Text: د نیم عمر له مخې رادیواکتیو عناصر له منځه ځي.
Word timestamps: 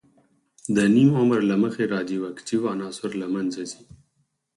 د 0.75 0.77
نیم 0.95 1.09
عمر 1.19 1.39
له 1.49 1.55
مخې 1.63 1.83
رادیواکتیو 1.95 2.69
عناصر 2.73 3.11
له 3.21 3.27
منځه 3.33 3.61
ځي. 3.71 3.81